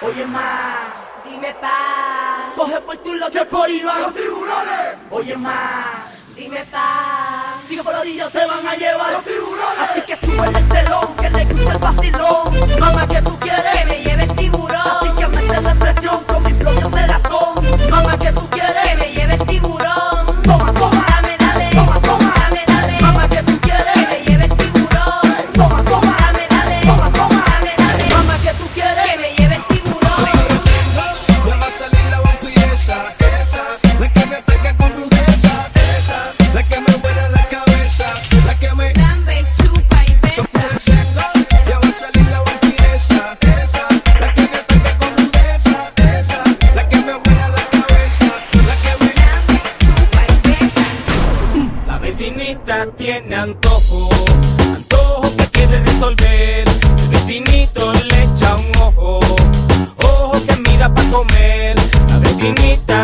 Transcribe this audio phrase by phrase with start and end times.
[0.00, 0.88] Oye, ma,
[1.24, 2.52] dime pa.
[2.56, 4.96] Coge por tu lado que por ahí van los tiburones.
[5.10, 7.58] Oye, ma, dime pa.
[7.68, 9.90] Sigue por la orilla, te van a llevar los tiburones.
[9.90, 12.80] Así que sube el telón, que le gusta el vacilón.
[12.80, 13.72] Mamá, que tú quieres?
[13.78, 14.02] Que me
[53.02, 54.08] tiene antojo,
[54.64, 56.68] antojo que quiere resolver.
[56.68, 59.18] El vecinito le echa un ojo,
[60.04, 61.76] ojo que mira pa' comer.
[62.08, 63.01] La vecinita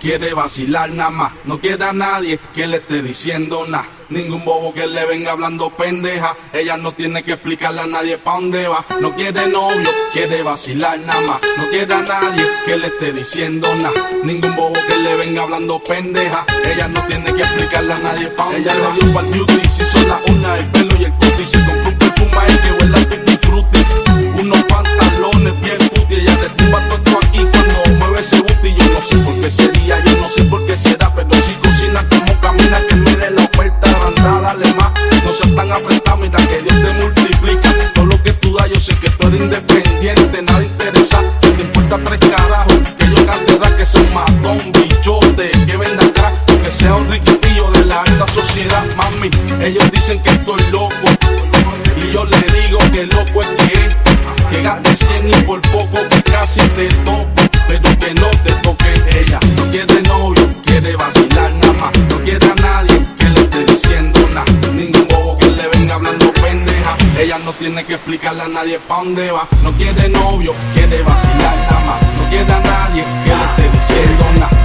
[0.00, 1.32] quiere vacilar nada más.
[1.44, 3.86] No quiere a nadie que le esté diciendo nada.
[4.08, 6.36] Ningún bobo que le venga hablando pendeja.
[6.52, 8.84] Ella no tiene que explicarle a nadie pa' dónde va.
[9.00, 11.40] No quiere novio, quiere vacilar nada más.
[11.58, 14.08] No quiere a nadie que le esté diciendo nada.
[14.22, 16.44] Ningún bobo que le venga hablando pendeja.
[16.64, 18.94] Ella no tiene que explicarle a nadie pa' dónde Ella va.
[18.94, 20.35] le dio pa'l beauty, se hizo la uña,
[56.46, 57.26] casi te toco,
[57.66, 59.40] pero que no te toque ella.
[59.56, 61.98] No quiere novio, quiere vacilar nada más.
[62.08, 64.44] No quiere a nadie que le esté diciendo nada.
[64.72, 66.96] Ningún bobo que le venga hablando pendeja.
[67.18, 69.48] Ella no tiene que explicarle a nadie pa' dónde va.
[69.64, 72.00] No quiere novio, quiere vacilar nada más.
[72.16, 74.55] No quiere a nadie que le esté diciendo nada.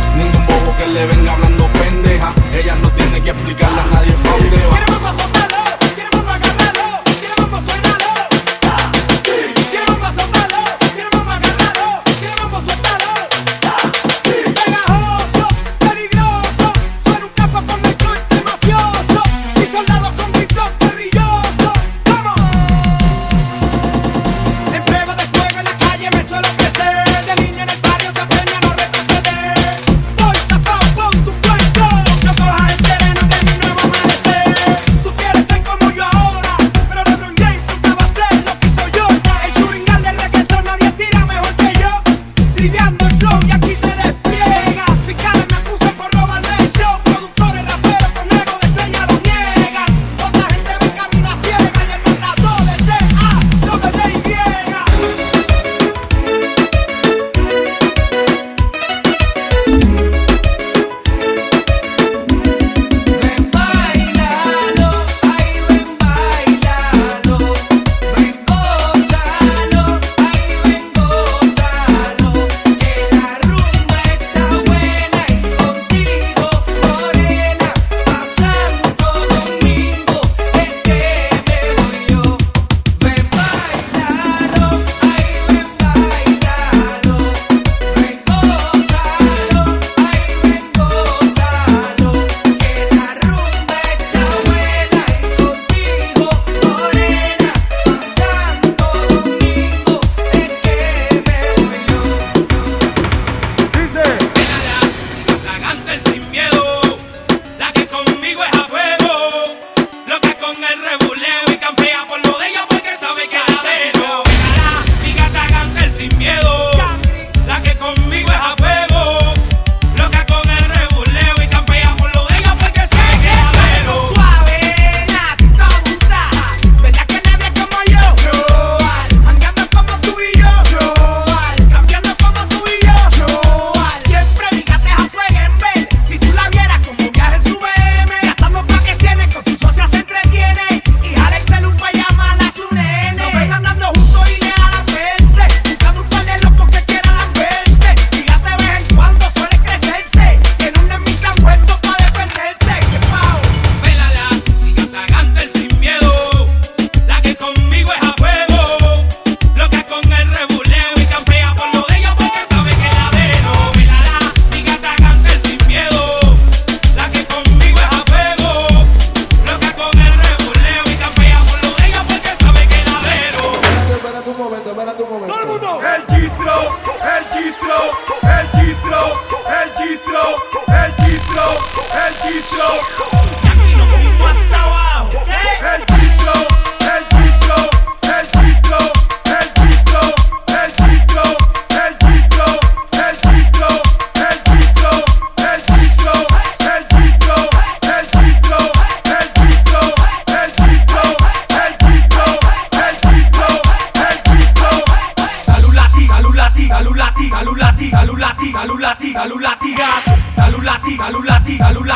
[209.11, 211.87] lati, dale un latigazo, dale un lati, dale un lati, dale un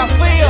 [0.00, 0.49] Tá desafío